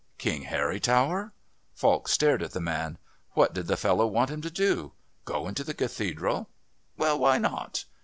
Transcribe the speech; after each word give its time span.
"King 0.17 0.41
Harry 0.45 0.79
Tower?..." 0.79 1.31
Falk 1.75 2.07
stared 2.07 2.41
at 2.41 2.53
the 2.53 2.59
man. 2.59 2.97
What 3.33 3.53
did 3.53 3.67
the 3.67 3.77
fellow 3.77 4.07
want 4.07 4.31
him 4.31 4.41
to 4.41 4.49
do? 4.49 4.93
Go 5.25 5.47
into 5.47 5.63
the 5.63 5.75
Cathedral? 5.75 6.49
Well, 6.97 7.19
why 7.19 7.37
not? 7.37 7.85